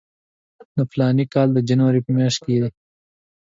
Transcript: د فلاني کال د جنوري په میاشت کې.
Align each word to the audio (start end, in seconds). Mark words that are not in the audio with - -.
د 0.77 0.79
فلاني 0.91 1.25
کال 1.33 1.47
د 1.53 1.59
جنوري 1.69 2.01
په 2.03 2.11
میاشت 2.17 2.39
کې. 2.45 2.55